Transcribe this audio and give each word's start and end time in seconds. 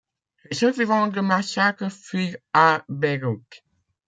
Les 0.45 0.57
survivants 0.57 1.09
du 1.09 1.21
massacre 1.21 1.87
fuirent 1.91 2.37
à 2.53 2.83
Beyrouth. 2.89 3.63